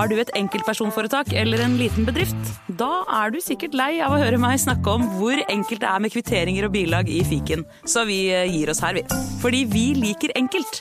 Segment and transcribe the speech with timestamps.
[0.00, 2.46] Har du et enkeltpersonforetak eller en liten bedrift?
[2.80, 6.00] Da er du sikkert lei av å høre meg snakke om hvor enkelt det er
[6.00, 9.04] med kvitteringer og bilag i fiken, så vi eh, gir oss her, vi.
[9.42, 10.80] Fordi vi liker enkelt.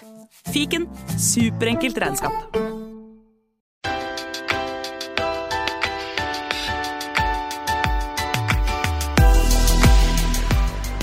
[0.54, 0.88] Fiken
[1.20, 2.32] superenkelt regnskap.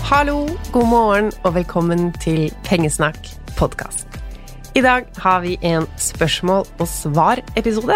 [0.08, 4.05] Hallo, god morgen og velkommen til Pengesnakk podkast.
[4.76, 7.94] I dag har vi en spørsmål og svar-episode.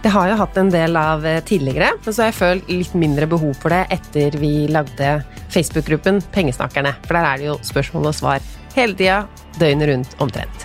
[0.00, 2.94] Det har jeg hatt en del av eh, tidligere, men så har jeg følt litt
[2.96, 5.10] mindre behov for det etter vi lagde
[5.52, 8.40] Facebook-gruppen Pengesnakkerne, for der er det jo spørsmål og svar
[8.72, 9.18] hele tida,
[9.60, 10.64] døgnet rundt omtrent.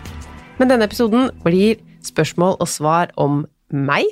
[0.55, 4.08] Men denne episoden blir spørsmål og svar om meg.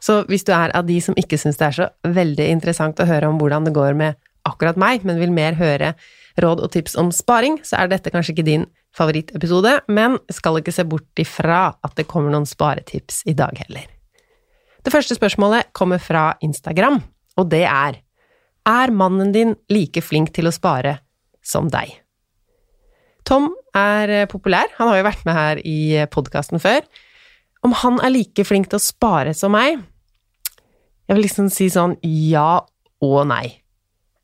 [0.00, 3.10] Så hvis du er av de som ikke syns det er så veldig interessant å
[3.10, 4.16] høre om hvordan det går med
[4.48, 5.92] akkurat meg, men vil mer høre
[6.40, 10.74] råd og tips om sparing, så er dette kanskje ikke din favorittepisode, men skal ikke
[10.74, 13.86] se bort ifra at det kommer noen sparetips i dag heller.
[14.80, 17.02] Det første spørsmålet kommer fra Instagram,
[17.38, 18.00] og det er
[18.66, 20.98] Er mannen din like flink til å spare
[21.42, 21.94] som deg?
[23.24, 26.84] Tom er populær, han har jo vært med her i podkasten før.
[27.64, 29.80] Om han er like flink til å spare som meg?
[31.08, 32.60] Jeg vil liksom si sånn ja
[33.00, 33.60] og nei.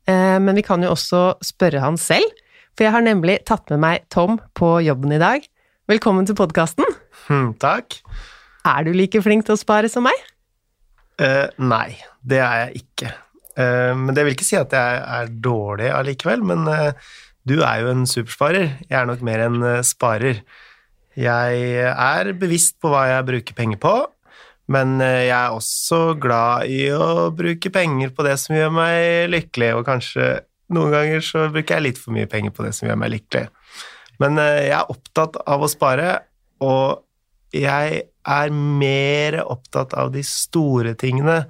[0.07, 2.29] Eh, men vi kan jo også spørre han selv,
[2.77, 5.45] for jeg har nemlig tatt med meg Tom på jobben i dag.
[5.89, 6.85] Velkommen til podkasten.
[7.25, 7.97] Hm, takk.
[8.67, 10.17] Er du like flink til å spare som meg?
[11.17, 13.13] Uh, nei, det er jeg ikke.
[13.57, 16.91] Uh, men det vil ikke si at jeg er dårlig allikevel, men uh,
[17.49, 18.75] du er jo en supersparer.
[18.85, 20.43] Jeg er nok mer en sparer.
[21.17, 23.95] Jeg er bevisst på hva jeg bruker penger på,
[24.69, 29.71] men jeg er også glad i å bruke penger på det som gjør meg lykkelig,
[29.79, 30.27] og kanskje
[30.73, 33.47] noen ganger så bruker jeg litt for mye penger på det som gjør meg lykkelig.
[34.21, 36.11] Men eh, jeg er opptatt av å spare,
[36.65, 41.43] og jeg er mer opptatt av de store tingene.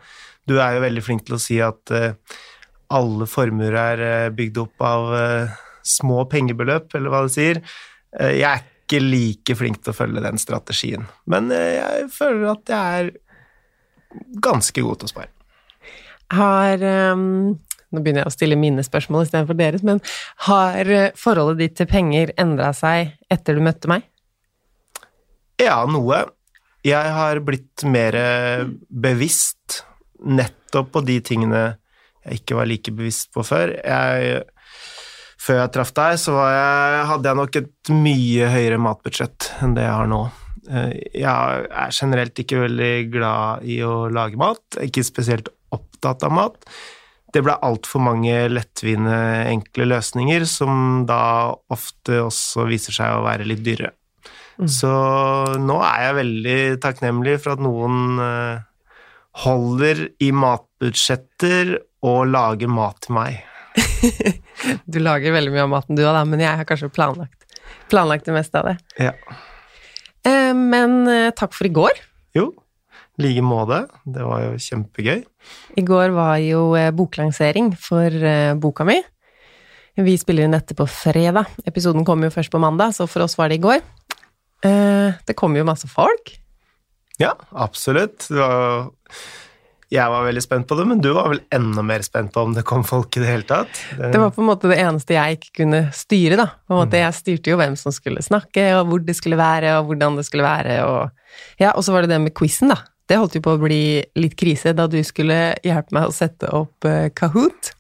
[0.48, 2.14] Du er jo veldig flink til å si at eh,
[2.94, 5.14] alle formuer er eh, bygd opp av
[5.88, 7.62] små pengebeløp, eller hva det sier.
[8.12, 13.00] Jeg er ikke like flink til å følge den strategien, men jeg føler at jeg
[13.00, 13.10] er
[14.44, 15.32] ganske god til å spare.
[16.36, 16.84] Har
[17.16, 17.56] um,
[17.92, 20.02] Nå begynner jeg å stille mine spørsmål istedenfor deres, men
[20.50, 24.08] har eh, forholdet ditt til penger endra seg etter du møtte meg?
[25.62, 26.26] Ja, noe.
[26.86, 28.16] Jeg har blitt mer
[28.88, 29.82] bevisst
[30.24, 31.64] nettopp på de tingene
[32.28, 33.72] jeg ikke var like bevisst på før.
[33.80, 34.42] Jeg,
[35.40, 39.86] før jeg traff deg, så jeg, hadde jeg nok et mye høyere matbudsjett enn det
[39.86, 40.22] jeg har nå.
[40.68, 40.92] Eh,
[41.24, 46.68] Jeg er generelt ikke veldig glad i å lage mat, ikke spesielt opptatt av mat.
[47.34, 49.18] Det ble altfor mange lettvinte,
[49.52, 53.92] enkle løsninger, som da ofte også viser seg å være litt dyre.
[54.66, 54.90] Så
[55.62, 58.64] nå er jeg veldig takknemlig for at noen eh,
[59.44, 61.76] holder i matbudsjetter
[62.08, 63.44] og lager mat til meg.
[64.90, 67.46] Du lager veldig mye av maten du òg, men jeg har kanskje planlagt,
[67.92, 68.78] planlagt det meste av det.
[68.98, 69.12] Ja.
[70.26, 72.02] Eh, Men eh, takk for i går.
[72.34, 72.50] Jo,
[73.18, 73.84] i like måte.
[74.06, 75.24] Det var jo kjempegøy.
[75.78, 79.00] I går var jo eh, boklansering for eh, boka mi.
[79.98, 81.48] Vi spiller inn dette på fredag.
[81.66, 83.82] Episoden kom jo først på mandag, så for oss var det i går.
[84.66, 86.36] Eh, Det kom jo masse folk.
[87.18, 88.28] Ja, absolutt.
[88.30, 88.92] Det var,
[89.90, 92.54] jeg var veldig spent på det, men du var vel enda mer spent på om
[92.54, 93.80] det kom folk i det hele tatt?
[93.98, 96.46] Det var på en måte det eneste jeg ikke kunne styre, da.
[96.68, 99.80] På en måte, jeg styrte jo hvem som skulle snakke, og hvor det skulle være,
[99.80, 101.10] og hvordan det skulle være, og
[101.62, 102.78] Ja, og så var det det med quizen, da.
[103.08, 103.82] Det holdt jo på å bli
[104.20, 107.74] litt krise da du skulle hjelpe meg å sette opp eh, Kahoot.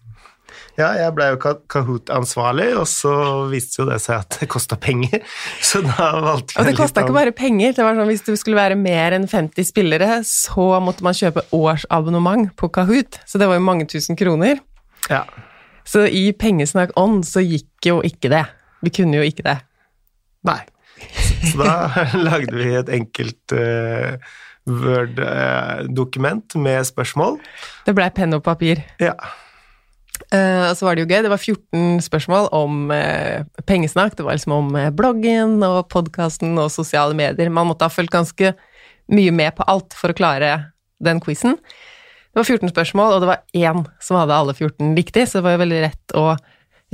[0.77, 3.11] Ja, jeg ble jo Kahoot-ansvarlig, og så
[3.49, 5.23] viste jo det seg at det kosta penger,
[5.69, 7.73] så da valgte vi Og det kosta ikke bare penger.
[7.73, 11.47] det var sånn Hvis det skulle være mer enn 50 spillere, så måtte man kjøpe
[11.55, 13.19] årsabonnement på Kahoot.
[13.25, 14.61] Så det var jo mange tusen kroner.
[15.09, 15.25] Ja.
[15.87, 18.45] Så i Pengesnakk on så gikk jo ikke det.
[18.85, 19.57] Vi kunne jo ikke det.
[20.47, 20.61] Nei.
[21.47, 24.17] Så da lagde vi et enkelt eh,
[24.67, 27.37] Word-dokument med spørsmål.
[27.87, 28.83] Det blei penn og papir.
[29.01, 29.15] Ja.
[30.33, 31.21] Uh, og så var det jo gøy.
[31.23, 34.17] Det var 14 spørsmål om uh, pengesnakk.
[34.17, 37.53] Det var liksom om eh, bloggen og podkasten og sosiale medier.
[37.53, 38.55] Man måtte ha fulgt ganske
[39.13, 40.51] mye med på alt for å klare
[41.03, 41.55] den quizen.
[42.37, 45.45] Det var 14 spørsmål, og det var én som hadde alle 14 riktig, så det
[45.47, 46.25] var jo veldig rett å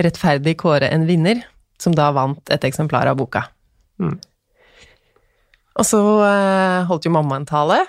[0.03, 1.41] rettferdig kåre en vinner,
[1.81, 3.43] som da vant et eksemplar av boka.
[4.01, 4.15] Mm.
[5.79, 7.79] Og så eh, holdt jo mamma en tale.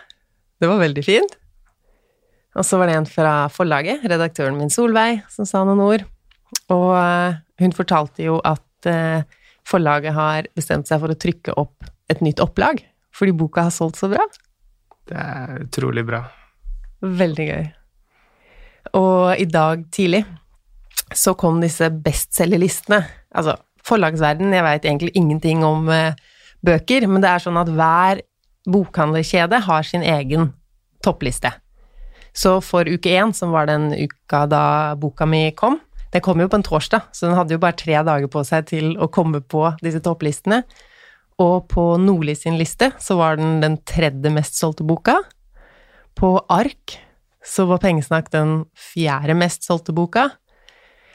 [0.60, 1.36] Det var veldig fint.
[2.54, 6.04] Og så var det en fra forlaget, redaktøren min Solveig, som sa noen ord.
[6.72, 9.26] Og eh, hun fortalte jo at eh,
[9.68, 12.82] forlaget har bestemt seg for å trykke opp et nytt opplag,
[13.14, 14.24] fordi boka har solgt så bra.
[15.08, 16.22] Det er utrolig bra.
[17.04, 17.66] Veldig gøy.
[18.96, 20.22] Og i dag tidlig
[21.14, 23.02] så kom disse bestselgerlistene.
[23.34, 26.14] Altså, forlagsverden, jeg veit egentlig ingenting om eh,
[26.64, 28.22] bøker, men det er sånn at hver
[28.70, 30.52] bokhandlerkjede har sin egen
[31.04, 31.52] toppliste.
[32.34, 34.64] Så for uke én, som var den uka da
[34.98, 35.78] boka mi kom,
[36.14, 38.68] den kom jo på en torsdag, så den hadde jo bare tre dager på seg
[38.70, 40.62] til å komme på disse topplistene.
[41.42, 45.16] Og på Nordli sin liste så var den den tredje mest solgte boka.
[46.14, 46.98] På Ark
[47.44, 50.28] så var Pengesnakk den fjerde mest solgte boka.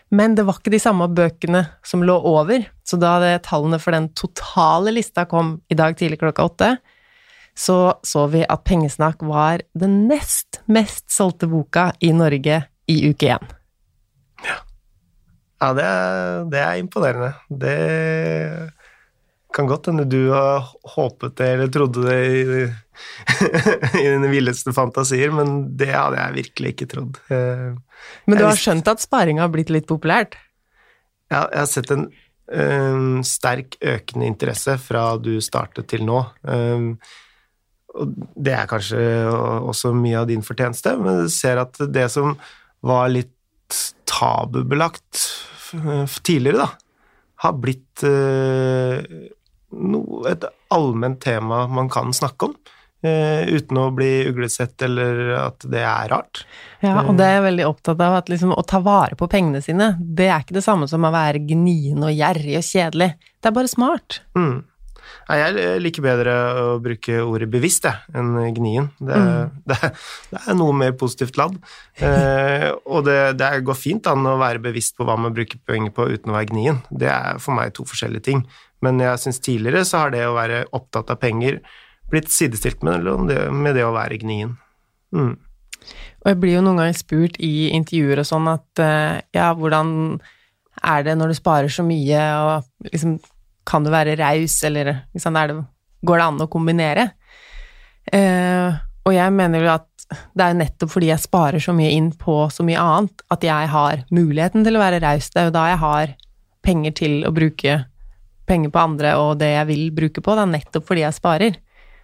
[0.10, 3.94] Men det var ikke de samme bøkene som lå over, så da det tallene for
[3.94, 6.72] den totale lista kom i dag tidlig klokka åtte,
[7.60, 7.78] så
[8.08, 13.56] så vi at Pengesnakk var den nest mest solgte boka i Norge i uke én.
[15.60, 17.34] Ja, det er, det er imponerende.
[17.52, 17.76] Det
[19.56, 22.66] kan godt hende du har håpet det eller trodde det i,
[24.04, 27.22] i dine villeste fantasier, men det hadde jeg virkelig ikke trodd.
[27.34, 27.72] Eh,
[28.30, 30.38] Men du har skjønt at sparing har blitt litt populært?
[31.30, 36.22] Ja, jeg har sett en um, sterk økende interesse fra du startet til nå.
[36.46, 36.94] Um,
[38.00, 42.36] og det er kanskje også mye av din fortjeneste, men du ser at det som
[42.86, 43.34] var litt
[44.10, 45.26] tabubelagt
[46.26, 46.70] tidligere, da,
[47.44, 49.02] har blitt øh,
[49.72, 52.60] no, et allment tema man kan snakke om.
[53.00, 56.42] Uh, uten å bli uglesett eller at det er rart.
[56.84, 59.62] Ja, og det er jeg veldig opptatt av, at liksom å ta vare på pengene
[59.64, 63.14] sine, det er ikke det samme som å være gnien og gjerrig og kjedelig.
[63.40, 64.20] Det er bare smart.
[64.36, 64.58] Mm.
[65.30, 68.88] Nei, jeg liker bedre å bruke ordet bevisst jeg, enn gnien.
[68.98, 69.20] Det,
[69.70, 69.78] det,
[70.32, 71.60] det er noe mer positivt ladd.
[72.02, 75.94] Eh, og det, det går fint an å være bevisst på hva man bruker penger
[75.96, 76.82] på uten å være gnien.
[76.90, 78.46] Det er for meg to forskjellige ting.
[78.86, 81.60] Men jeg syns tidligere så har det å være opptatt av penger
[82.10, 83.06] blitt sidestilt med
[83.54, 84.56] med det å være gnien.
[85.14, 85.36] Mm.
[86.20, 89.92] Og jeg blir jo noen ganger spurt i intervjuer og sånn at eh, ja, hvordan
[90.80, 93.18] er det når du sparer så mye, og liksom
[93.70, 95.60] kan du være raus, eller liksom, det,
[96.06, 97.10] går det an å kombinere?
[98.12, 101.92] Eh, og jeg mener jo at det er jo nettopp fordi jeg sparer så mye
[101.94, 105.30] inn på så mye annet, at jeg har muligheten til å være raus.
[105.30, 106.14] Det er jo da jeg har
[106.66, 107.78] penger til å bruke
[108.50, 111.60] penger på andre og det jeg vil bruke på, det er nettopp fordi jeg sparer.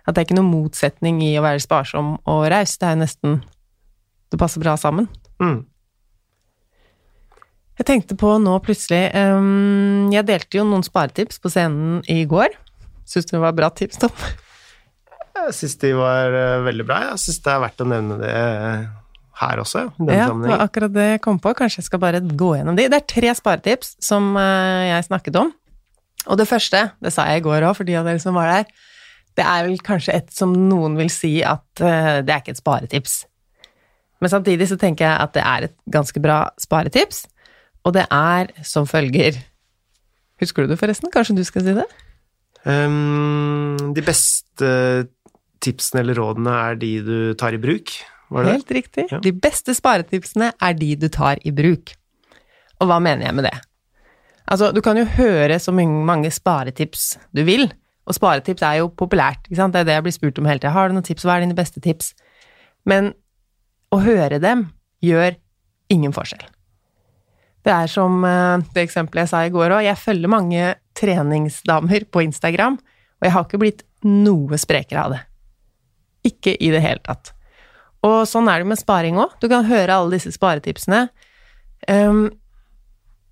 [0.06, 3.04] At det er ikke noen motsetning i å være sparsom og raus, det er jo
[3.04, 3.44] nesten
[4.34, 5.06] Det passer bra sammen.
[5.40, 5.66] Mm.
[7.76, 12.56] Jeg tenkte på nå plutselig um, Jeg delte jo noen sparetips på scenen i går.
[13.06, 14.14] Syns du det var bra tips, Tom?
[15.36, 17.02] Jeg syns de var eh, veldig bra.
[17.12, 18.86] Jeg syns det er verdt å nevne det eh,
[19.36, 21.52] her også, ja, det var akkurat det jeg kom på.
[21.60, 22.88] Kanskje jeg skal bare gå gjennom de.
[22.88, 25.52] Det er tre sparetips som eh, jeg snakket om.
[26.32, 28.48] Og det første, det sa jeg i går òg, for de av dere som var
[28.54, 28.72] der,
[29.36, 33.18] det er vel kanskje et som noen vil si at det er ikke et sparetips.
[34.24, 37.26] Men samtidig så tenker jeg at det er et ganske bra sparetips,
[37.86, 39.38] og det er som følger
[40.42, 41.08] Husker du det forresten?
[41.14, 41.86] Kanskje du skal si det?
[42.68, 44.72] Um, de beste
[45.64, 47.94] tipsene eller rådene er de du tar i bruk,
[48.34, 48.56] var det?
[48.58, 49.06] Helt riktig.
[49.14, 49.22] Ja.
[49.24, 51.94] De beste sparetipsene er de du tar i bruk.
[52.82, 53.54] Og hva mener jeg med det?
[54.52, 57.70] Altså, du kan jo høre så mange, mange sparetips du vil,
[58.06, 59.74] og sparetips er jo populært, ikke sant?
[59.74, 60.74] Det er det jeg blir spurt om hele tida.
[60.76, 61.26] Har du noen tips?
[61.26, 62.12] Hva er dine beste tips?
[62.86, 63.14] Men
[63.94, 64.68] å høre dem
[65.06, 65.40] gjør
[65.94, 66.44] ingen forskjell.
[67.66, 72.06] Det er som eh, det eksempelet jeg sa i går òg, jeg følger mange treningsdamer
[72.14, 75.24] på Instagram, og jeg har ikke blitt noe sprekere av det.
[76.30, 77.34] Ikke i det hele tatt.
[78.06, 79.34] Og sånn er det med sparing òg.
[79.42, 81.08] Du kan høre alle disse sparetipsene,
[81.90, 82.28] um,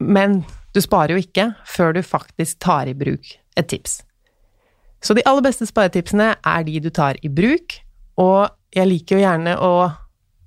[0.01, 0.41] men
[0.73, 3.99] du sparer jo ikke før du faktisk tar i bruk et tips.
[5.03, 7.77] Så de aller beste sparetipsene er de du tar i bruk,
[8.17, 9.73] og jeg liker jo gjerne å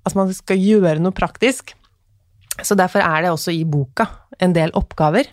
[0.06, 1.72] Altså, man skal gjøre noe praktisk,
[2.62, 4.06] så derfor er det også i boka
[4.42, 5.28] en del oppgaver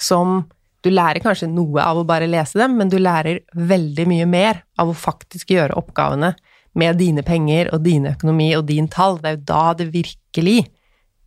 [0.00, 0.42] som
[0.82, 4.62] du lærer kanskje noe av å bare lese dem, men du lærer veldig mye mer
[4.82, 6.32] av å faktisk gjøre oppgavene
[6.78, 9.20] med dine penger og din økonomi og din tall.
[9.22, 10.56] Det er jo da det virkelig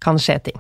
[0.04, 0.58] kan skje ting.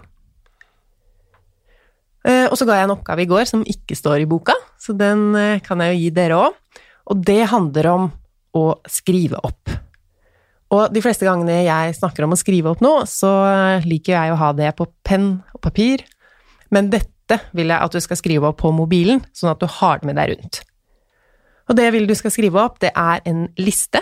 [2.25, 4.95] Eh, Og så ga jeg en oppgave i går som ikke står i boka, så
[4.97, 6.61] den eh, kan jeg jo gi dere òg.
[7.11, 8.07] Og det handler om
[8.55, 9.74] å skrive opp.
[10.73, 13.31] Og de fleste gangene jeg snakker om å skrive opp noe, så
[13.85, 16.01] liker jeg å ha det på penn og papir,
[16.73, 20.01] men dette vil jeg at du skal skrive opp på mobilen, sånn at du har
[20.01, 20.61] det med deg rundt.
[21.69, 24.01] Og det vil du skal skrive opp, det er en liste.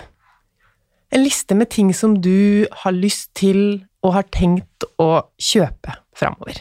[1.13, 6.58] En liste med ting som du har lyst til og har tenkt å kjøpe framover.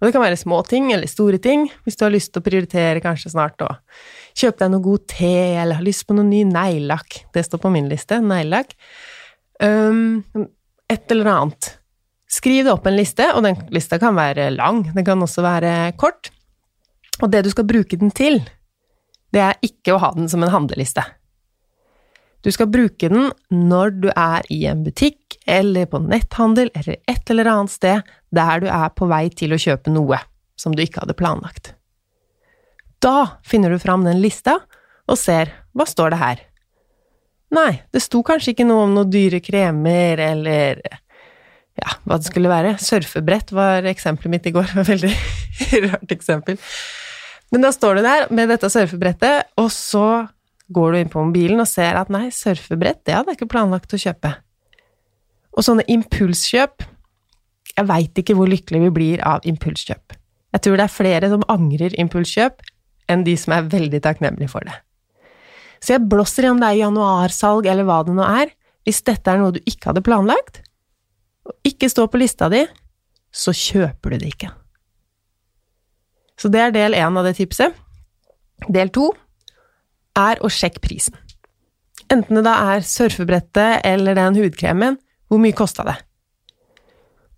[0.00, 2.46] Og det kan være små ting eller store ting, hvis du har lyst til å
[2.46, 3.68] prioritere kanskje snart å
[4.40, 7.20] kjøpe deg noe god te, eller har lyst på noe ny neglelakk.
[7.34, 8.74] Det står på min liste, neglelakk.
[9.62, 10.24] Um,
[10.90, 11.74] et eller annet.
[12.30, 15.74] Skriv det opp en liste, og den lista kan være lang, den kan også være
[16.00, 16.30] kort.
[17.20, 18.40] Og det du skal bruke den til,
[19.34, 21.04] det er ikke å ha den som en handleliste.
[22.40, 27.32] Du skal bruke den når du er i en butikk, eller på netthandel, eller et
[27.32, 30.22] eller annet sted der du er på vei til å kjøpe noe
[30.60, 31.74] som du ikke hadde planlagt.
[33.00, 34.58] Da finner du fram den lista
[35.10, 36.42] og ser hva står det her.
[37.54, 40.82] Nei, det sto kanskje ikke noe om noen dyre kremer eller
[41.80, 42.76] ja, hva det skulle være.
[42.82, 45.14] Surfebrett var eksempelet mitt i går, det var veldig
[45.88, 46.60] rart eksempel.
[47.50, 50.28] Men da står du der med dette surfebrettet, og så
[50.70, 53.96] går du inn på mobilen og ser at nei, surfebrett, det hadde jeg ikke planlagt
[53.96, 54.36] å kjøpe.
[55.56, 56.86] Og sånne impulskjøp
[57.70, 60.14] Jeg veit ikke hvor lykkelig vi blir av impulskjøp.
[60.54, 62.58] Jeg tror det er flere som angrer impulskjøp,
[63.10, 64.76] enn de som er veldig takknemlige for det.
[65.80, 68.52] Så jeg blåser i om det er januarsalg eller hva det nå er.
[68.84, 70.62] Hvis dette er noe du ikke hadde planlagt,
[71.48, 72.62] og ikke står på lista di,
[73.32, 74.50] så kjøper du det ikke.
[76.40, 77.74] Så det er del én av det tipset.
[78.68, 79.10] Del to
[80.18, 81.16] er å sjekke prisen.
[82.10, 84.96] Enten det da er surfebrettet eller den hudkremen,
[85.30, 85.96] hvor mye kosta det?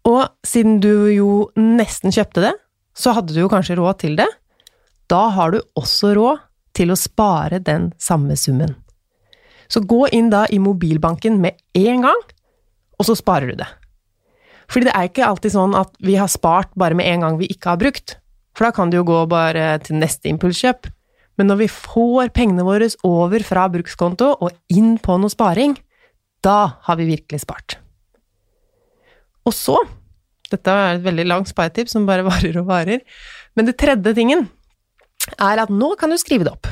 [0.09, 2.55] Og siden du jo nesten kjøpte det,
[2.97, 4.29] så hadde du jo kanskje råd til det.
[5.11, 6.43] Da har du også råd
[6.77, 8.75] til å spare den samme summen.
[9.73, 12.25] Så gå inn da i mobilbanken med en gang,
[12.99, 13.69] og så sparer du det.
[14.73, 17.51] Fordi det er ikke alltid sånn at vi har spart bare med en gang vi
[17.53, 18.17] ikke har brukt,
[18.57, 20.89] for da kan det jo gå bare til neste impulskjøp.
[21.41, 25.77] Men når vi får pengene våre over fra brukskonto og inn på noe sparing,
[26.45, 27.79] da har vi virkelig spart.
[29.49, 29.81] Og så
[30.53, 33.01] Dette er et veldig langt sparetips som bare varer og varer.
[33.57, 34.43] Men det tredje tingen
[35.39, 36.71] er at nå kan du skrive det opp.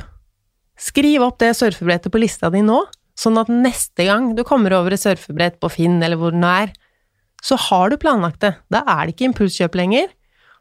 [0.81, 2.79] Skriv opp det surfebrettet på lista di nå,
[3.19, 6.55] sånn at neste gang du kommer over et surfebrett på Finn eller hvor det nå
[6.65, 6.73] er,
[7.45, 8.55] så har du planlagt det.
[8.73, 10.09] Da er det ikke impulskjøp lenger,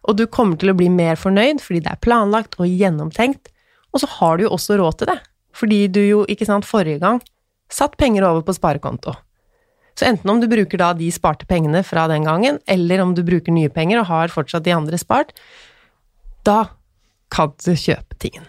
[0.07, 3.51] og du kommer til å bli mer fornøyd fordi det er planlagt og gjennomtenkt,
[3.93, 5.17] og så har du jo også råd til det,
[5.55, 7.19] fordi du jo, ikke sant, forrige gang
[7.69, 9.13] satt penger over på sparekonto.
[9.99, 13.23] Så enten om du bruker da de sparte pengene fra den gangen, eller om du
[13.27, 15.33] bruker nye penger og har fortsatt de andre spart,
[16.47, 16.63] da
[17.33, 18.47] kan du kjøpe tingen.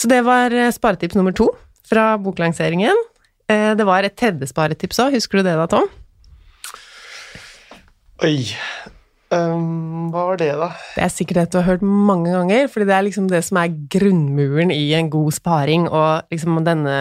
[0.00, 1.50] Så det var eh, sparetips nummer to
[1.88, 2.96] fra boklanseringen.
[3.50, 5.88] Eh, det var et tredje sparetips òg, husker du det da, Tom?
[8.20, 8.52] Oi
[9.32, 10.70] um, Hva var det, da?
[10.96, 13.60] Det er sikkert et du har hørt mange ganger, fordi det er liksom det som
[13.60, 16.98] er grunnmuren i en god sparing, og liksom denne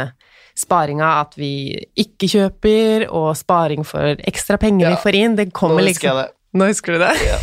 [0.60, 1.53] sparinga at vi
[2.00, 6.25] ikke kjøper, og sparing for ekstra penger Ja, vi får inn, det kommer liksom.
[6.58, 7.13] Nå husker du det?
[7.27, 7.38] Ja.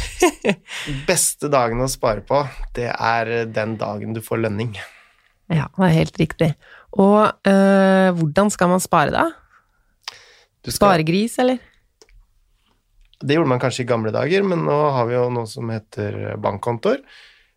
[1.10, 2.42] Beste dagen å spare på,
[2.74, 4.74] det er den dagen du får lønning.
[5.52, 6.50] Ja, det er helt riktig.
[6.98, 9.28] Og øh, hvordan skal man spare da?
[10.66, 11.62] Skal, Sparegris, eller?
[13.24, 16.36] det gjorde man kanskje i gamle dager, men nå har vi jo noe som heter
[16.42, 17.00] bankkontoer.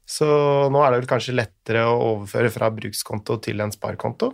[0.10, 0.25] Så
[0.72, 4.32] nå er det vel kanskje lettere å overføre fra brukskonto til en sparekonto.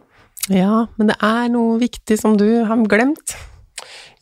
[0.53, 3.35] Ja, men det er noe viktig som du har glemt.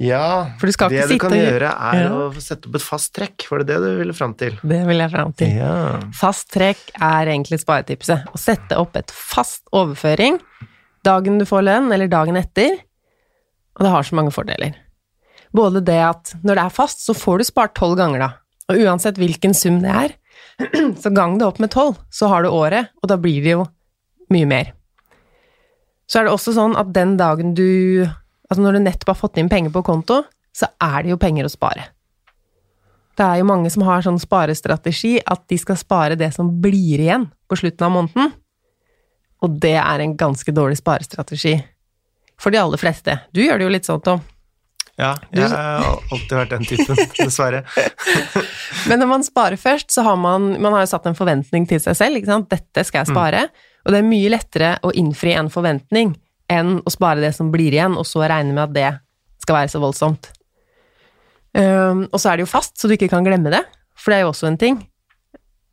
[0.02, 2.10] Ja, For du skal det du kan gjøre, er Ja.
[2.28, 3.46] å sette opp et fast trekk.
[3.50, 4.56] Var det det du ville fram til?
[4.64, 5.52] Det vil jeg fram til.
[5.58, 6.00] Ja.
[6.18, 8.26] Fast trekk er egentlig sparetipset.
[8.34, 10.40] Å sette opp et fast overføring
[11.06, 12.80] dagen du får lønn, eller dagen etter.
[13.78, 14.74] Og det har så mange fordeler.
[15.54, 18.30] Både det at når det er fast, så får du spart tolv ganger, da.
[18.72, 20.14] Og uansett hvilken sum det er,
[21.04, 23.66] så gang det opp med tolv, så har du året, og da blir det jo
[24.34, 24.72] mye mer.
[26.10, 28.08] Så er det også sånn at den dagen du
[28.50, 30.22] Altså når du nettopp har fått inn penger på konto,
[30.54, 31.88] så er det jo penger å spare.
[33.18, 37.02] Det er jo mange som har sånn sparestrategi at de skal spare det som blir
[37.02, 38.34] igjen på slutten av måneden.
[39.44, 41.58] Og det er en ganske dårlig sparestrategi.
[42.42, 43.20] For de aller fleste.
[43.36, 44.24] Du gjør det jo litt sånn, Tom.
[45.34, 47.64] ja, jeg har alltid vært den typen, dessverre.
[48.90, 51.82] Men når man sparer først, så har man Man har jo satt en forventning til
[51.82, 52.50] seg selv, ikke sant.
[52.52, 53.48] Dette skal jeg spare.
[53.86, 56.14] Og det er mye lettere å innfri en forventning
[56.52, 58.90] enn å spare det som blir igjen, og så regne med at det
[59.44, 60.32] skal være så voldsomt.
[61.54, 63.62] Um, og så er det jo fast, så du ikke kan glemme det,
[64.00, 64.80] for det er jo også en ting.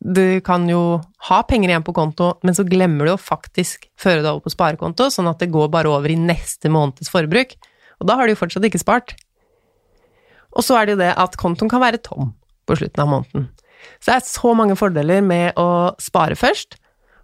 [0.01, 4.23] Du kan jo ha penger igjen på konto, men så glemmer du å faktisk føre
[4.23, 7.53] det over på sparekonto, sånn at det går bare over i neste måneds forbruk.
[8.01, 9.13] Og da har du jo fortsatt ikke spart.
[10.57, 12.33] Og så er det jo det at kontoen kan være tom
[12.67, 13.49] på slutten av måneden.
[14.01, 16.77] Så det er så mange fordeler med å spare først,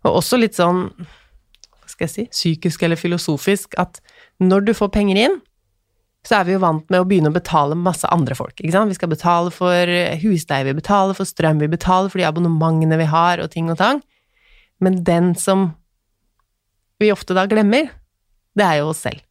[0.06, 0.88] og også litt sånn,
[1.98, 4.00] skal jeg si, psykisk eller filosofisk, at
[4.40, 5.40] når du får penger inn,
[6.28, 8.58] så er vi jo vant med å begynne å betale masse andre folk.
[8.60, 8.92] ikke sant?
[8.92, 13.08] Vi skal betale for husleie, vi betaler for strøm, vi betaler for de abonnementene vi
[13.10, 14.02] har, og ting og tang.
[14.84, 15.72] Men den som
[17.02, 17.90] vi ofte da glemmer,
[18.58, 19.24] det er jo oss selv.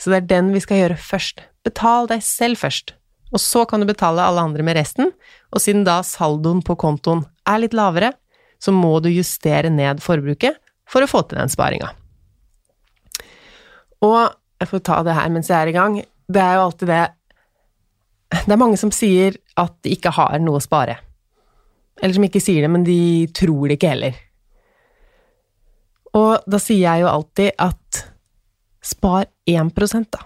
[0.00, 1.44] Så det er den vi skal gjøre først.
[1.66, 2.94] Betal deg selv først,
[3.32, 5.12] og så kan du betale alle andre med resten,
[5.52, 8.14] og siden da saldoen på kontoen er litt lavere,
[8.60, 10.58] så må du justere ned forbruket
[10.90, 11.92] for å få til den sparinga.
[14.04, 14.20] Og
[14.60, 16.00] jeg får ta det her mens jeg er i gang.
[16.30, 17.04] Det er jo alltid det
[18.30, 21.00] Det er mange som sier at de ikke har noe å spare.
[22.00, 24.20] Eller som ikke sier det, men de tror det ikke heller.
[26.14, 28.04] Og da sier jeg jo alltid at
[28.86, 29.74] spar 1
[30.14, 30.22] da.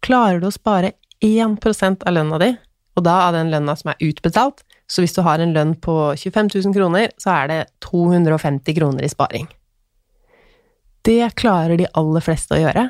[0.00, 2.50] Klarer du å spare 1% av lønna di,
[2.96, 6.16] og da av den lønna som er utbetalt, så hvis du har en lønn på
[6.16, 9.46] 25 000 kroner, så er det 250 kroner i sparing.
[11.06, 12.88] Det klarer de aller fleste å gjøre.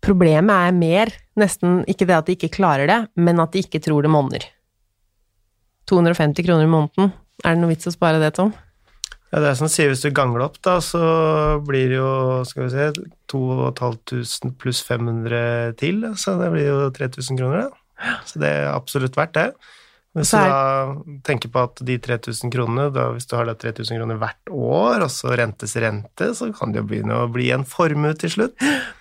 [0.00, 3.82] Problemet er mer nesten ikke det at de ikke klarer det, men at de ikke
[3.84, 4.46] tror det monner.
[5.90, 7.12] 250 kroner i måneden,
[7.44, 8.52] er det noe vits å spare det, Tom?
[9.30, 11.00] Ja, det er som sånn, sier, hvis du gangler opp, da, så
[11.66, 12.10] blir det jo,
[12.48, 12.86] skal vi se,
[13.30, 18.16] 2500 pluss 500 til, så det blir jo 3000 kroner, da.
[18.26, 19.46] Så det er absolutt verdt det.
[20.18, 23.94] Hvis du da tenker på at de 3000 kronene, da, hvis du har da 3000
[23.94, 27.62] kroner hvert år, og så rentes rente, så kan det jo begynne å bli en
[27.68, 28.56] formue til slutt.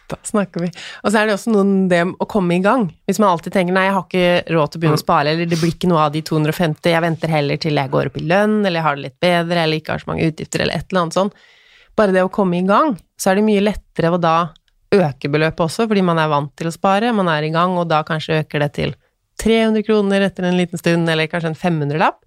[0.10, 0.70] Da snakker vi.
[1.02, 2.88] Og så er det også noen det å komme i gang.
[3.10, 5.50] Hvis man alltid tenker nei, jeg har ikke råd til å begynne å spare, eller
[5.50, 8.26] det blir ikke noe av de 250, jeg venter heller til jeg går opp i
[8.30, 10.94] lønn, eller jeg har det litt bedre, eller ikke har så mange utgifter, eller et
[10.94, 11.44] eller annet sånt.
[11.98, 14.38] Bare det å komme i gang, så er det mye lettere å da
[14.94, 17.90] øke beløpet også, fordi man er vant til å spare, man er i gang, og
[17.90, 18.98] da kanskje øker det til
[19.40, 22.20] 300 kroner etter en liten stund, eller kanskje en 500-lapp,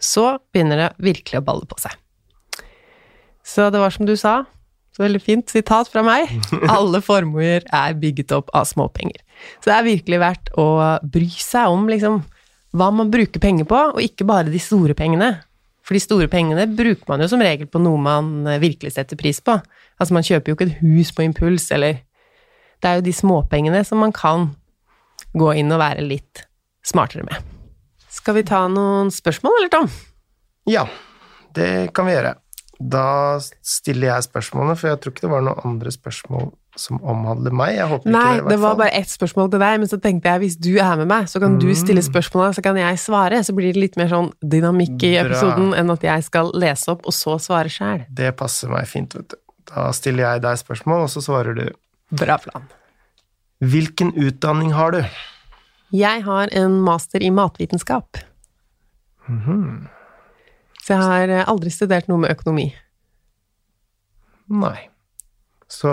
[0.00, 1.92] så begynner det virkelig å balle på seg.
[3.44, 4.42] Så det var som du sa,
[4.96, 6.30] så veldig fint sitat fra meg,
[6.76, 9.20] alle formuer er bygget opp av småpenger.
[9.60, 10.68] Så det er virkelig verdt å
[11.04, 12.20] bry seg om liksom
[12.76, 15.32] hva man bruker penger på, og ikke bare de store pengene.
[15.86, 19.40] For de store pengene bruker man jo som regel på noe man virkelig setter pris
[19.42, 19.56] på.
[19.98, 22.04] Altså, man kjøper jo ikke et hus på impuls, eller
[22.80, 24.46] Det er jo de småpengene som man kan
[25.36, 26.44] gå inn og være litt
[26.86, 27.42] smartere med.
[28.10, 29.90] Skal vi ta noen spørsmål, eller Tom?
[30.68, 30.86] Ja,
[31.56, 32.34] det kan vi gjøre.
[32.80, 37.52] Da stiller jeg spørsmålene, for jeg tror ikke det var noen andre spørsmål som omhandler
[37.52, 37.74] meg.
[37.76, 40.32] Jeg håper Nei, ikke det, det var bare ett spørsmål til deg, men så tenkte
[40.32, 43.42] jeg hvis du er med meg, så kan du stille spørsmålene, så kan jeg svare.
[43.44, 45.26] Så blir det litt mer sånn dynamikk i Bra.
[45.26, 48.06] episoden enn at jeg skal lese opp og så svare sjæl.
[48.08, 49.38] Det passer meg fint, vet du.
[49.70, 51.66] Da stiller jeg deg spørsmål, og så svarer du.
[52.16, 52.64] Bra plan.
[53.60, 55.02] Hvilken utdanning har du?
[55.92, 58.20] Jeg har en master i matvitenskap.
[60.80, 62.70] Så jeg har eh, aldri studert noe med økonomi.
[64.50, 64.78] Nei.
[65.70, 65.90] Så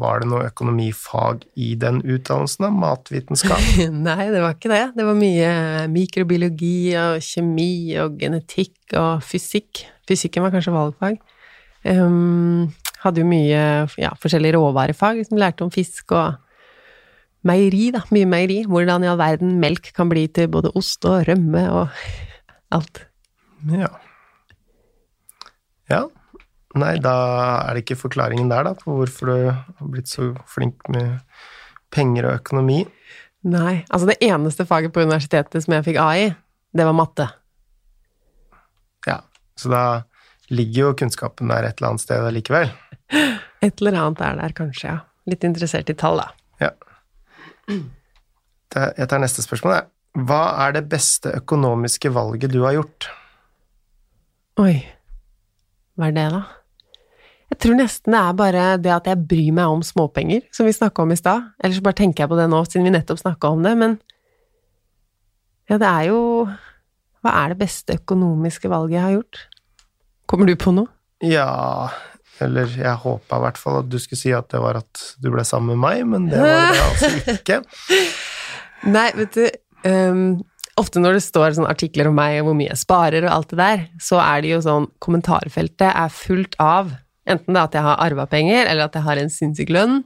[0.00, 2.72] var det noe økonomifag i den utdannelsen, da?
[2.74, 3.62] Matvitenskap?
[4.08, 4.82] Nei, det var ikke det.
[4.96, 5.52] Det var mye
[5.92, 9.84] mikrobiologi og kjemi og genetikk og fysikk.
[10.08, 11.20] Fysikken var kanskje valgfag.
[11.86, 12.72] Um,
[13.04, 13.62] hadde jo mye
[14.00, 16.40] ja, forskjellige råvarefag, som lærte om fisk og
[17.46, 18.02] meieri, da.
[18.14, 18.58] Mye meieri.
[18.68, 21.88] Hvordan i all verden melk kan bli til både ost og rømme og
[22.74, 23.04] alt.
[23.72, 23.90] Ja.
[25.90, 26.04] Ja.
[26.78, 27.14] Nei, da
[27.64, 31.18] er det ikke forklaringen der, da, på hvorfor du har blitt så flink med
[31.94, 32.82] penger og økonomi.
[33.48, 36.26] Nei, altså det eneste faget på universitetet som jeg fikk A i,
[36.76, 37.28] det var matte.
[39.08, 39.22] Ja.
[39.58, 39.84] Så da
[40.52, 42.70] ligger jo kunnskapen der et eller annet sted allikevel.
[43.64, 44.98] Et eller annet er der, kanskje, ja.
[45.28, 46.28] Litt interessert i tall, da.
[46.62, 46.70] Ja.
[47.68, 49.88] Jeg tar neste spørsmål, jeg.
[50.28, 53.08] Hva er det beste økonomiske valget du har gjort?
[54.58, 54.80] Oi,
[55.98, 56.42] hva er det, da?
[57.48, 60.74] Jeg tror nesten det er bare det at jeg bryr meg om småpenger, som vi
[60.76, 61.46] snakka om i stad.
[61.62, 63.96] Eller så bare tenker jeg på det nå, siden vi nettopp snakka om det, men
[65.68, 66.20] ja, det er jo
[67.18, 69.40] Hva er det beste økonomiske valget jeg har gjort?
[70.30, 70.86] Kommer du på noe?
[71.24, 71.90] Ja
[72.44, 75.30] Eller jeg håpa i hvert fall at du skulle si at det var at du
[75.34, 77.58] ble sammen med meg, men det var det altså ikke.
[78.94, 79.44] Nei, vet du
[79.90, 80.22] um,
[80.78, 83.58] Ofte når det står artikler om meg og hvor mye jeg sparer og alt det
[83.58, 86.92] der, så er det jo sånn Kommentarfeltet er fullt av
[87.28, 89.98] enten det at jeg har arva penger, eller at jeg har en sinnssyk lønn,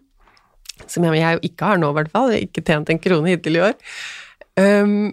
[0.89, 2.33] som jeg, jeg jo ikke har nå, i hvert fall.
[2.33, 3.77] Jeg har ikke tjent en krone hittil i år.
[4.59, 5.13] Um,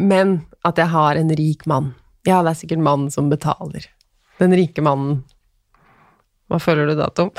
[0.00, 1.92] men at jeg har en rik mann.
[2.26, 3.88] Ja, det er sikkert mannen som betaler.
[4.40, 5.22] Den rike mannen.
[6.52, 7.32] Hva føler du da, Tom?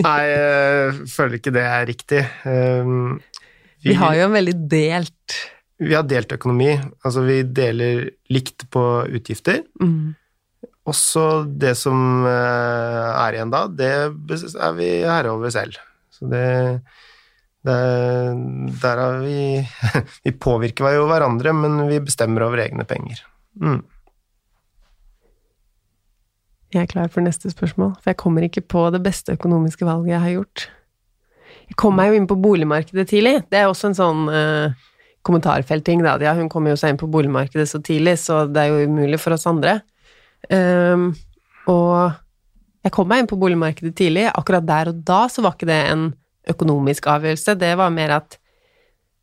[0.00, 2.22] Nei, jeg føler ikke det er riktig.
[2.48, 3.18] Um,
[3.84, 5.36] Vi har jo en veldig delt
[5.76, 6.70] vi har delt økonomi.
[7.04, 9.62] Altså, vi deler likt på utgifter.
[9.80, 10.14] mm,
[10.88, 15.76] Også det som eh, er igjen da, det er vi herre over selv.
[16.10, 16.80] Så det,
[17.66, 17.76] Det,
[18.80, 19.66] der har vi
[20.24, 23.20] Vi påvirker jo hverandre, men vi bestemmer over egne penger.
[23.60, 23.82] Mm.
[26.74, 30.16] Jeg er klar for neste spørsmål, for jeg kommer ikke på det beste økonomiske valget
[30.16, 30.66] jeg har gjort.
[31.66, 33.36] Jeg kom meg jo inn på boligmarkedet tidlig.
[33.50, 34.90] Det er også en sånn uh,
[35.26, 36.16] kommentarfeltting, da.
[36.22, 39.20] Ja, hun kom jo seg inn på boligmarkedet så tidlig, så det er jo umulig
[39.22, 39.80] for oss andre.
[40.50, 41.10] Um,
[41.70, 42.14] og
[42.86, 44.28] jeg kom meg inn på boligmarkedet tidlig.
[44.30, 46.10] Akkurat der og da så var ikke det en
[46.50, 47.56] økonomisk avgjørelse.
[47.58, 48.38] Det var mer at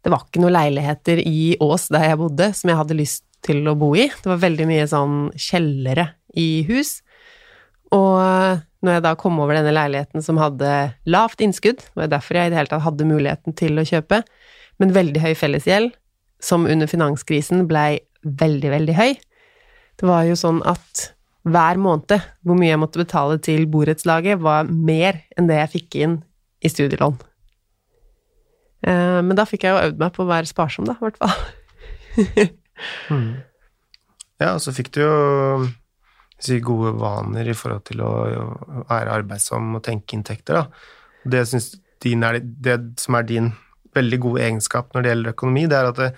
[0.03, 3.63] det var ikke noen leiligheter i Ås der jeg bodde som jeg hadde lyst til
[3.71, 4.09] å bo i.
[4.11, 6.97] Det var veldig mye sånn kjellere i hus.
[7.93, 10.69] Og når jeg da kom over denne leiligheten som hadde
[11.09, 14.23] lavt innskudd, det var derfor jeg i det hele tatt hadde muligheten til å kjøpe,
[14.81, 15.93] men veldig høy fellesgjeld,
[16.43, 19.11] som under finanskrisen blei veldig, veldig høy.
[19.99, 21.11] Det var jo sånn at
[21.43, 25.99] hver måned hvor mye jeg måtte betale til borettslaget, var mer enn det jeg fikk
[26.03, 26.17] inn
[26.63, 27.17] i studielån.
[28.87, 31.19] Eh, men da fikk jeg jo øvd meg på å være sparsom, da, i hvert
[31.21, 31.35] fall.
[33.13, 33.31] mm.
[34.41, 35.15] Ja, og så fikk du jo
[36.43, 38.11] si, gode vaner i forhold til å
[38.89, 40.89] være arbeidsom og tenke inntekter, da.
[41.23, 43.51] Det, er, det som er din
[43.95, 46.09] veldig gode egenskap når det gjelder økonomi, det er at det,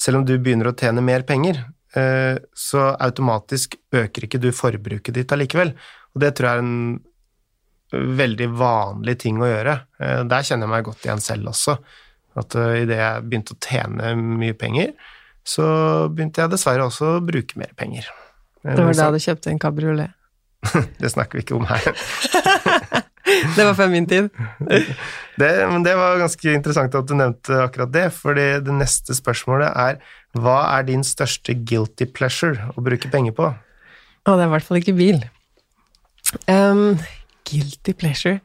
[0.00, 1.60] selv om du begynner å tjene mer penger,
[1.98, 5.74] eh, så automatisk øker ikke du forbruket ditt allikevel.
[6.14, 9.76] Og det tror jeg er en veldig vanlig ting å gjøre.
[10.00, 11.76] Eh, der kjenner jeg meg godt igjen selv også.
[12.40, 14.96] At idet jeg begynte å tjene mye penger,
[15.46, 15.64] så
[16.10, 18.08] begynte jeg dessverre også å bruke mer penger.
[18.64, 20.14] Det var da du kjøpte en kabriolet?
[21.00, 21.84] det snakker vi ikke om her.
[23.56, 24.30] det var før min tid.
[25.40, 29.68] det, men det var ganske interessant at du nevnte akkurat det, for det neste spørsmålet
[29.68, 30.00] er
[30.40, 33.52] hva er din største guilty pleasure å bruke penger på?
[33.52, 35.20] Å, det er i hvert fall ikke bil.
[36.48, 36.96] Um,
[37.46, 38.40] guilty pleasure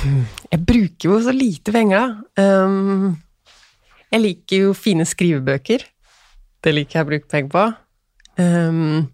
[0.00, 2.64] Jeg bruker jo så lite penger, da.
[2.64, 3.14] Um,
[4.12, 5.84] jeg liker jo fine skrivebøker.
[6.64, 7.64] Det liker jeg å bruke penger på.
[8.36, 9.06] Um,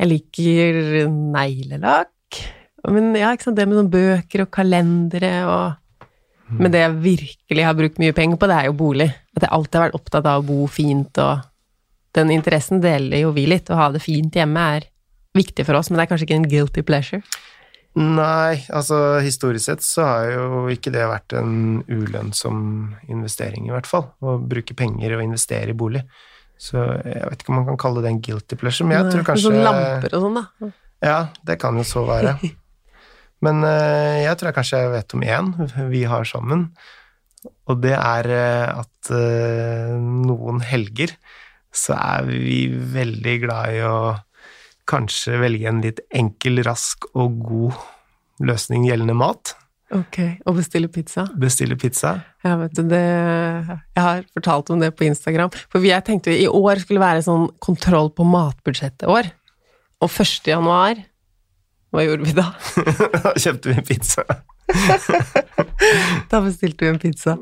[0.00, 2.40] jeg liker neglelakk.
[2.88, 5.76] Men ja, ikke sant, det med sånne bøker og kalendere og
[6.50, 9.06] Men det jeg virkelig har brukt mye penger på, det er jo bolig.
[9.36, 11.44] At jeg alltid har vært opptatt av å bo fint, og
[12.18, 13.70] den interessen deler jo vi litt.
[13.70, 14.88] Å ha det fint hjemme er
[15.38, 17.22] viktig for oss, men det er kanskje ikke en guilty pleasure.
[18.00, 22.60] Nei, altså historisk sett så har jo ikke det vært en ulønnsom
[23.10, 24.08] investering, i hvert fall.
[24.18, 26.02] Å bruke penger og investere i bolig.
[26.60, 29.12] Så jeg vet ikke om man kan kalle det en guilty pleasure, men jeg Nei,
[29.14, 30.72] tror kanskje Sånn lamper og sånn, da?
[31.00, 32.36] Ja, det kan jo så være.
[33.44, 35.46] Men uh, jeg tror jeg kanskje jeg vet om én
[35.88, 36.66] vi har sammen,
[37.64, 41.14] og det er uh, at uh, noen helger
[41.72, 43.96] så er vi veldig glad i å
[44.90, 47.80] kanskje velge en litt enkel, rask og god
[48.50, 49.54] løsning gjeldende mat.
[49.90, 51.24] Ok, Og bestille pizza?
[51.34, 52.12] Bestille pizza.
[52.46, 55.50] Ja, vet du, det Jeg har fortalt om det på Instagram.
[55.72, 59.32] For jeg tenkte i år skulle være sånn kontroll på matbudsjettet-år.
[60.00, 60.46] Og 1.
[60.48, 61.02] januar
[61.90, 62.46] Hva gjorde vi da?
[63.18, 64.24] da kjøpte vi en pizza.
[66.30, 67.34] da bestilte vi en pizza.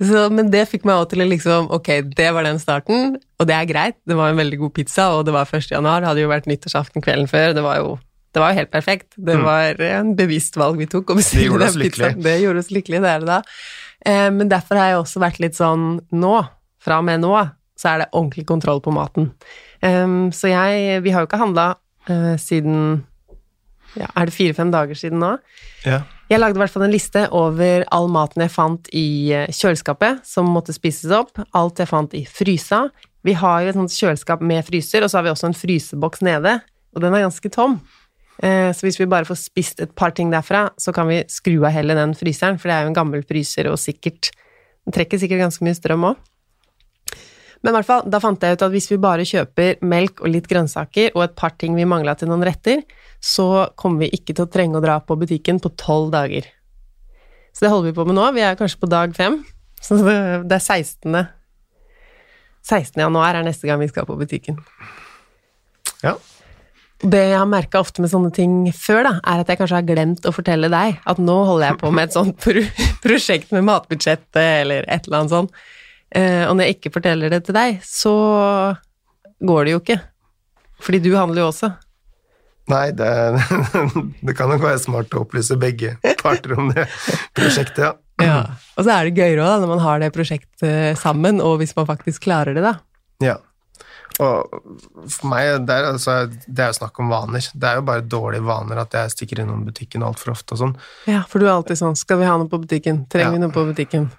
[0.00, 3.48] Så, men det fikk meg også til å liksom Ok, det var den starten, og
[3.50, 3.98] det er greit.
[4.08, 5.68] Det var en veldig god pizza, og det var 1.
[5.74, 6.00] januar.
[6.00, 7.52] Det hadde jo vært nyttårsaften kvelden før.
[7.56, 7.98] Det var jo,
[8.30, 9.12] det var jo helt perfekt.
[9.16, 9.44] Det mm.
[9.46, 12.22] var en bevisst valg vi tok Det gjorde oss lykkelige.
[12.22, 13.40] Det gjorde oss lykkelige, det er det da.
[14.06, 16.36] Eh, men derfor har jeg også vært litt sånn nå,
[16.80, 17.34] fra og med nå,
[17.80, 19.32] så er det ordentlig kontroll på maten.
[19.80, 21.70] Um, så jeg Vi har jo ikke handla
[22.10, 23.06] uh, siden
[23.96, 25.30] ja, Er det fire-fem dager siden nå?
[25.86, 26.02] Ja.
[26.28, 30.20] Jeg lagde i hvert fall en liste over all maten jeg fant i eh, kjøleskapet
[30.28, 32.84] som måtte spises opp, alt jeg fant i frysa.
[33.26, 36.22] Vi har jo et sånt kjøleskap med fryser, og så har vi også en fryseboks
[36.22, 36.52] nede,
[36.94, 37.80] og den er ganske tom.
[38.40, 41.58] Eh, så hvis vi bare får spist et par ting derfra, så kan vi skru
[41.60, 44.32] av hele den fryseren, for det er jo en gammel fryser, og sikkert
[44.80, 46.20] Den trekker sikkert ganske mye strøm òg.
[47.60, 50.32] Men i hvert fall, da fant jeg ut at hvis vi bare kjøper melk og
[50.32, 52.80] litt grønnsaker og et par ting vi mangla til noen retter,
[53.20, 56.48] så kommer vi ikke til å trenge å dra på butikken på tolv dager.
[57.52, 58.24] Så det holder vi på med nå.
[58.32, 59.42] Vi er kanskje på dag fem.
[59.84, 61.20] Så det er 16.
[62.64, 63.00] 16.
[63.04, 64.56] januar er neste gang vi skal på butikken.
[66.00, 66.16] Ja.
[67.00, 69.86] Det jeg har merka ofte med sånne ting før, da, er at jeg kanskje har
[69.88, 72.64] glemt å fortelle deg at nå holder jeg på med et sånt pro
[73.04, 75.62] prosjekt med matbudsjettet eller et eller annet sånt.
[76.10, 78.14] Eh, og når jeg ikke forteller det til deg, så
[79.40, 80.00] går det jo ikke.
[80.84, 81.72] Fordi du handler jo også.
[82.70, 83.10] Nei, det,
[84.26, 86.86] det, kan nok være smart å opplyse begge parter om det
[87.36, 87.94] prosjektet, ja.
[88.28, 88.40] ja.
[88.76, 91.88] Og så er det gøyere òg, når man har det prosjektet sammen, og hvis man
[91.88, 92.76] faktisk klarer det, da.
[93.24, 93.38] Ja.
[94.20, 97.46] Og for meg, det er, altså, det er jo snakk om vaner.
[97.54, 100.74] Det er jo bare dårlige vaner at jeg stikker innom butikken altfor ofte og sånn.
[101.08, 103.06] Ja, for du er alltid sånn 'Skal vi ha noe på butikken?
[103.08, 103.32] Trenger Ja.
[103.32, 104.10] vi noe på butikken?'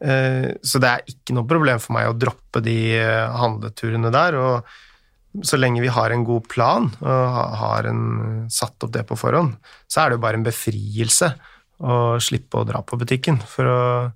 [0.00, 4.34] Eh, Så det er ikke noe problem for meg å droppe de eh, handleturene der.
[4.34, 4.64] Og
[5.42, 9.56] så lenge vi har en god plan og har en, satt opp det på forhånd,
[9.88, 11.34] så er det jo bare en befrielse
[11.80, 13.40] å slippe å dra på butikken.
[13.42, 14.12] For, å,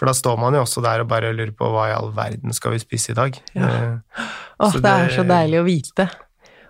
[0.00, 2.54] for da står man jo også der og bare lurer på hva i all verden
[2.56, 3.36] skal vi spise i dag.
[3.52, 3.68] Ja.
[3.68, 4.22] Eh,
[4.64, 6.06] Åh, det, det er så deilig å vite.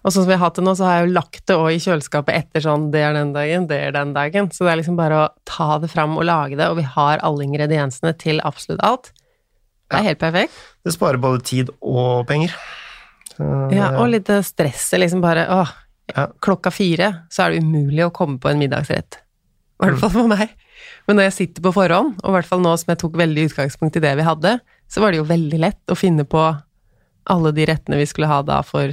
[0.01, 1.71] Og sånn som vi har hatt det nå, så har jeg jo lagt det også
[1.77, 4.49] i kjøleskapet etter sånn 'det er den dagen, det er den dagen'.
[4.51, 7.21] Så det er liksom bare å ta det fram og lage det, og vi har
[7.23, 9.13] alle ingrediensene til absolutt alt.
[9.91, 10.57] Det er helt perfekt.
[10.85, 12.55] Det sparer både tid og penger.
[13.37, 15.69] Så, Ja, og litt stresset, liksom bare åh,
[16.17, 16.27] Ja.
[16.43, 19.21] klokka fire så er det umulig å komme på en middagsrett.
[19.81, 20.51] I hvert fall for meg.
[21.11, 23.49] Men når jeg sitter på forhånd, og i hvert fall nå som jeg tok veldig
[23.49, 24.53] utgangspunkt i det vi hadde,
[24.87, 26.39] så var det jo veldig lett å finne på
[27.35, 28.93] alle de rettene vi skulle ha da for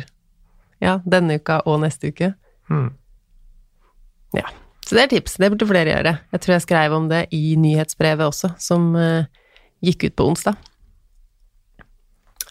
[0.81, 2.31] ja, denne uka og neste uke.
[2.73, 2.87] Mm.
[4.33, 4.49] Ja.
[4.81, 5.35] Så det er tips.
[5.37, 6.13] Det burde flere gjøre.
[6.33, 9.27] Jeg tror jeg skrev om det i nyhetsbrevet også, som uh,
[9.85, 10.57] gikk ut på onsdag.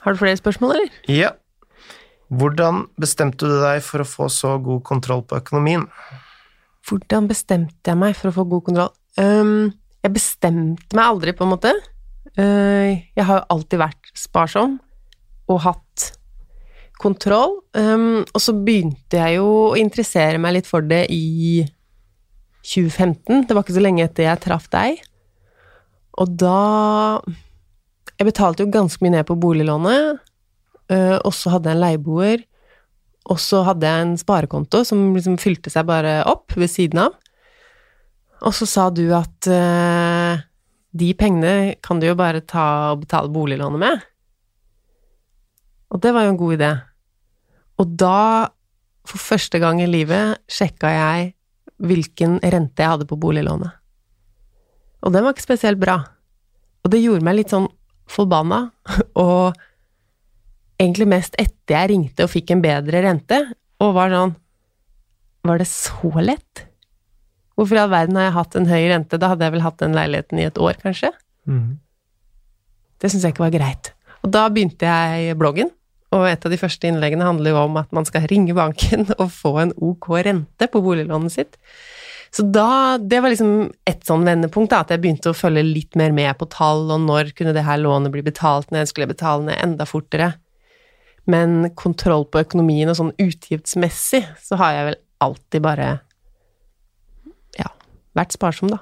[0.05, 1.01] Har du flere spørsmål, eller?
[1.11, 1.33] Ja.
[2.31, 5.89] Hvordan bestemte du deg for å få så god kontroll på økonomien?
[6.87, 8.95] Hvordan bestemte jeg meg for å få god kontroll?
[9.21, 9.73] Ehm,
[10.05, 11.73] jeg bestemte meg aldri, på en måte.
[12.37, 14.77] Uh, jeg har alltid vært sparsom
[15.49, 16.11] og hatt
[17.01, 17.61] kontroll.
[17.77, 21.65] Um, og så begynte jeg jo å interessere meg litt for det i
[22.67, 23.47] 2015.
[23.47, 25.03] Det var ikke så lenge etter jeg traff deg.
[26.17, 27.21] Og da
[28.17, 30.23] Jeg betalte jo ganske mye ned på boliglånet,
[30.89, 32.47] uh, og så hadde jeg en leieboer.
[33.29, 37.19] Og så hadde jeg en sparekonto som liksom fylte seg bare opp ved siden av.
[38.45, 40.43] Og så sa du at uh,
[40.97, 44.05] de pengene kan du jo bare ta og betale boliglånet med.
[45.93, 46.73] Og det var jo en god idé.
[47.81, 48.19] Og da,
[49.07, 51.33] for første gang i livet, sjekka jeg
[51.77, 53.73] hvilken rente jeg hadde på boliglånet.
[55.05, 56.01] Og den var ikke spesielt bra.
[56.85, 57.69] Og det gjorde meg litt sånn
[58.11, 58.69] forbanna,
[59.25, 59.57] og
[60.81, 63.41] egentlig mest etter jeg ringte og fikk en bedre rente,
[63.83, 64.37] og var sånn
[65.47, 66.66] Var det så lett?
[67.57, 69.19] Hvorfor i all verden har jeg hatt en høy rente?
[69.21, 71.13] Da hadde jeg vel hatt den leiligheten i et år, kanskje?
[73.01, 73.93] Det syns jeg ikke var greit.
[74.25, 75.71] Og da begynte jeg bloggen,
[76.15, 79.31] og et av de første innleggene handler jo om at man skal ringe banken og
[79.33, 81.61] få en ok rente på boliglånet sitt.
[82.35, 85.97] Så da, det var liksom et sånn vendepunkt, da, at jeg begynte å følge litt
[85.97, 89.15] mer med på tall, og når kunne det her lånet bli betalt ned, skulle jeg
[89.15, 90.35] betale ned enda fortere.
[91.31, 95.89] Men kontroll på økonomien og sånn utgiftsmessig, så har jeg vel alltid bare,
[98.17, 98.81] vært sparsom, da.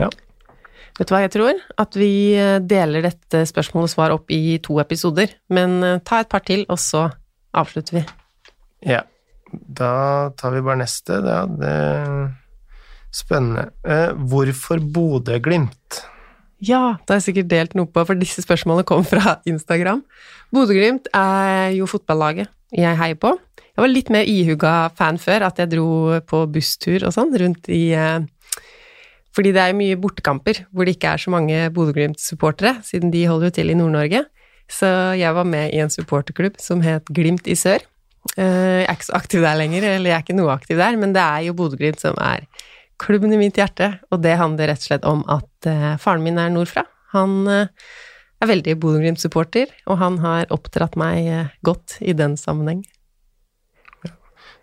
[0.00, 0.10] Ja.
[0.96, 1.60] Vet du hva jeg tror?
[1.80, 6.22] At vi eh, deler dette spørsmål og svar opp i to episoder, men eh, ta
[6.22, 7.06] et par til, og så
[7.56, 8.06] avslutter vi.
[8.92, 9.02] Ja.
[9.52, 11.20] Da tar vi bare neste.
[11.22, 11.76] Ja, det
[13.16, 13.70] Spennende.
[13.86, 16.02] Eh, hvorfor Bodø-Glimt?
[16.60, 20.02] Ja, det har jeg sikkert delt noe på, for disse spørsmålene kom fra Instagram.
[20.52, 23.32] Bodø-Glimt er jo fotballaget jeg heier på.
[23.76, 27.68] Jeg var litt mer ihuga fan før, at jeg dro på busstur og sånn rundt
[27.68, 28.22] i eh,
[29.36, 33.50] Fordi det er mye bortekamper hvor det ikke er så mange Bodø-Glimt-supportere, siden de holder
[33.50, 34.22] jo til i Nord-Norge.
[34.72, 34.88] Så
[35.20, 37.84] jeg var med i en supporterklubb som het Glimt i sør.
[38.38, 40.96] Eh, Jeg er ikke så aktiv der lenger, eller jeg er ikke noe aktiv der,
[40.96, 42.48] men det er jo Bodø-Glimt som er
[42.96, 46.40] klubben i mitt hjerte, og det handler rett og slett om at eh, faren min
[46.40, 46.88] er nordfra.
[47.12, 52.86] Han er veldig Bodø-Glimt-supporter, og han har oppdratt meg godt i den sammenheng.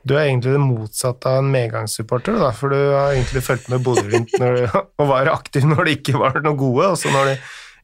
[0.04, 3.84] Du er egentlig det motsatte av en medgangssupporter, da, for du har egentlig fulgt med
[3.86, 4.34] Bodø-Glimt
[5.00, 7.36] og var aktiv når de ikke var noe gode, og så når de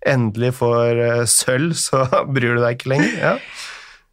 [0.08, 1.98] endelig får eh, sølv, så
[2.34, 3.14] bryr du deg ikke lenger.
[3.20, 3.34] Ja.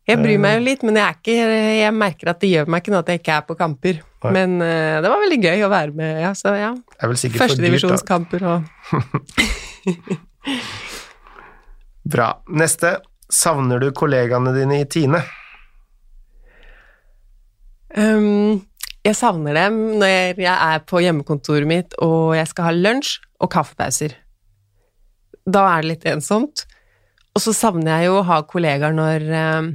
[0.06, 1.34] Jeg bryr meg jo litt, men jeg, er ikke,
[1.80, 3.96] jeg merker at det gjør meg ikke noe at jeg ikke er på kamper.
[4.22, 4.30] Nei.
[4.36, 6.70] Men uh, det var veldig gøy å være med, ja, så ja.
[7.00, 7.10] Er.
[7.10, 8.58] Førstedivisjonskamper og
[12.14, 12.28] Bra.
[12.54, 13.02] Neste.
[13.26, 15.26] Savner du kollegaene dine i Tine?
[17.96, 18.66] Um,
[19.06, 23.50] jeg savner dem når jeg, er på hjemmekontoret mitt og jeg skal ha lunsj og
[23.54, 24.16] kaffepauser.
[25.46, 26.66] Da er det litt ensomt.
[27.36, 29.74] Og så savner jeg jo å ha kollegaer når um,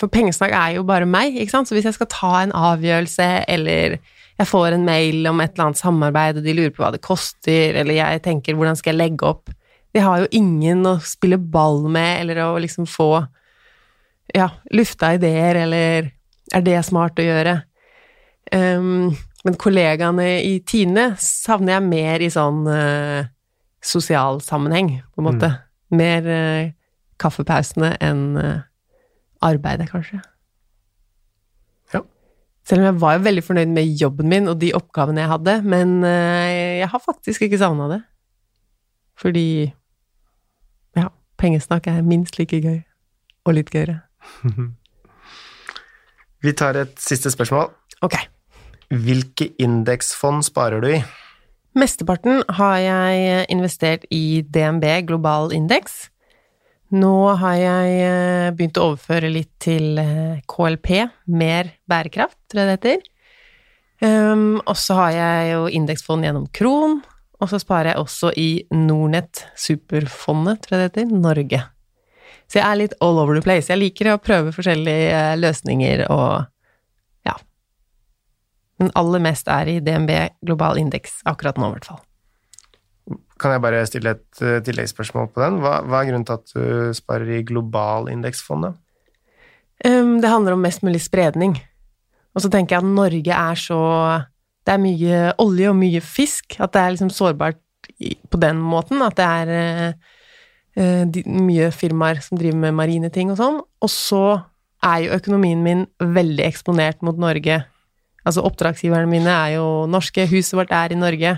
[0.00, 1.68] For pengesnakk er jo bare meg, ikke sant?
[1.68, 5.68] Så hvis jeg skal ta en avgjørelse, eller jeg får en mail om et eller
[5.68, 9.02] annet samarbeid, og de lurer på hva det koster, eller jeg tenker hvordan skal jeg
[9.02, 9.52] legge opp
[9.92, 13.10] De har jo ingen å spille ball med, eller å liksom få
[14.32, 16.08] ja, lufta ideer, eller
[16.54, 17.60] er det smart å gjøre?
[18.50, 19.12] Um,
[19.46, 23.28] men kollegaene i Tine savner jeg mer i sånn uh,
[23.84, 25.52] sosial sammenheng, på en måte.
[25.94, 26.72] Mer uh,
[27.20, 28.66] kaffepausene enn uh,
[29.46, 30.20] arbeidet, kanskje.
[31.94, 32.02] Ja.
[32.68, 35.56] Selv om jeg var jo veldig fornøyd med jobben min og de oppgavene jeg hadde,
[35.64, 38.02] men jeg har faktisk ikke savna det.
[39.20, 39.48] Fordi
[40.96, 41.08] ja,
[41.40, 42.82] pengesnakk er minst like gøy,
[43.48, 44.02] og litt gøyere.
[46.40, 47.68] Vi tar et siste spørsmål.
[48.04, 48.16] Ok.
[48.90, 51.02] Hvilke indeksfond sparer du i?
[51.78, 56.08] Mesteparten har jeg investert i DNB global indeks.
[56.90, 60.88] Nå har jeg eh, begynt å overføre litt til eh, KLP,
[61.30, 63.04] mer bærekraft, tror jeg det heter.
[64.00, 66.98] Um, og så har jeg jo indeksfond gjennom Kron,
[67.38, 71.62] og så sparer jeg også i Nornett, Superfondet, tror jeg det heter, Norge.
[72.50, 73.70] Så jeg er litt all over the place.
[73.70, 76.48] Jeg liker å prøve forskjellige eh, løsninger og
[77.28, 77.36] ja.
[78.82, 80.10] Men aller mest er i DNB
[80.48, 82.02] global indeks akkurat nå, i hvert fall.
[83.40, 85.62] Kan jeg bare stille et uh, tilleggsspørsmål på den?
[85.62, 88.72] Hva, hva, er grunnen til at du sparer i global indeksfond.
[89.86, 91.54] Um, det handler om mest mulig spredning.
[92.34, 93.80] Og så tenker jeg at Norge er så
[94.66, 97.58] Det er mye olje og mye fisk, at det er liksom sårbart
[98.30, 99.00] på den måten.
[99.06, 99.54] At det er
[99.94, 100.18] uh,
[100.80, 103.60] de, mye firmaer som driver med marine ting og sånn.
[103.60, 104.24] Og så
[104.86, 107.60] er jo økonomien min veldig eksponert mot Norge.
[108.24, 111.36] Altså oppdragsgiverne mine er jo norske, huset vårt er i Norge.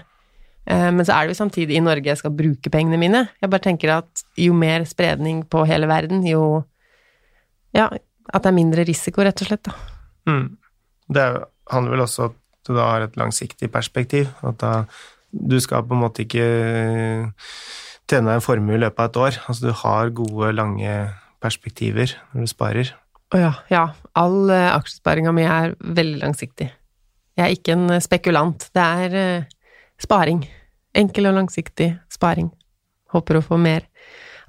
[0.66, 3.24] Eh, men så er det jo samtidig i Norge jeg skal bruke pengene mine.
[3.40, 6.64] Jeg bare tenker at jo mer spredning på hele verden, jo
[7.72, 9.72] Ja, at det er mindre risiko, rett og slett, da.
[10.28, 10.58] Mm.
[11.08, 11.22] Det
[11.72, 14.28] handler vel også om at du da har et langsiktig perspektiv.
[14.44, 14.72] At da
[15.32, 16.44] du skal på en måte ikke
[18.12, 19.40] tjene deg en formue i løpet av et år.
[19.48, 20.98] Altså du har gode, lange
[21.42, 22.92] perspektiver når du sparer.
[23.32, 23.52] Å ja.
[23.72, 23.86] Ja.
[24.18, 26.68] All uh, aksjesparinga mi er veldig langsiktig.
[27.38, 28.68] Jeg er ikke en spekulant.
[28.76, 29.50] Det er uh,
[30.02, 30.42] Sparing.
[30.98, 32.50] Enkel og langsiktig sparing.
[33.14, 33.86] Håper å få mer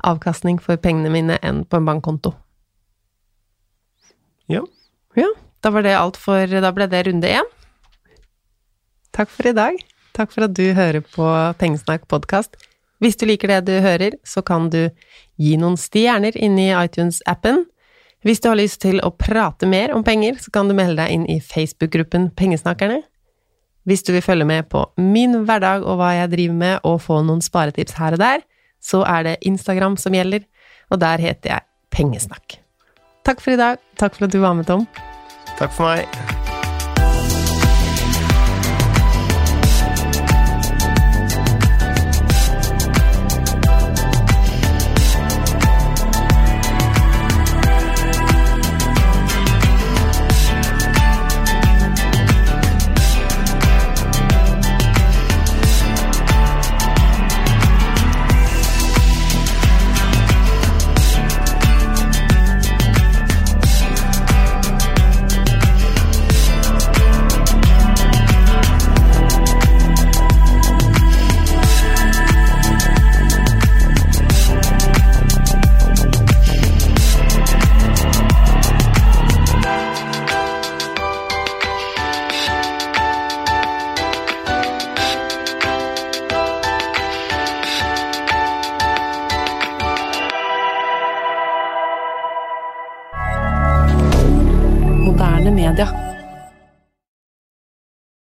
[0.04, 2.34] avkastning for pengene mine enn på en bankkonto.
[4.52, 4.64] Ja.
[5.16, 5.30] Ja,
[5.64, 7.50] da var det alt for Da ble det runde én.
[9.14, 9.78] Takk for i dag.
[10.18, 11.28] Takk for at du hører på
[11.62, 12.58] Pengesnakk podkast.
[13.04, 14.88] Hvis du liker det du hører, så kan du
[15.42, 17.66] gi noen stjerner inne i iTunes-appen.
[18.24, 21.12] Hvis du har lyst til å prate mer om penger, så kan du melde deg
[21.12, 23.02] inn i Facebook-gruppen Pengesnakkerne.
[23.84, 27.20] Hvis du vil følge med på min hverdag og hva jeg driver med, og få
[27.28, 28.46] noen sparetips her og der,
[28.80, 30.48] så er det Instagram som gjelder,
[30.88, 32.62] og der heter jeg Pengesnakk.
[33.28, 33.84] Takk for i dag.
[34.00, 34.88] Takk for at du var med, Tom.
[35.60, 36.43] Takk for meg.